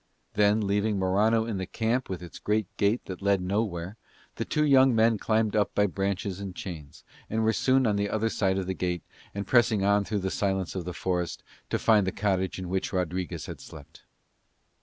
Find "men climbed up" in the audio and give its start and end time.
4.95-5.75